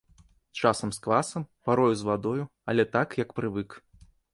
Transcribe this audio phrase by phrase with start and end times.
[0.61, 3.83] Часам з квасам, парою з вадою, але так, як прывык.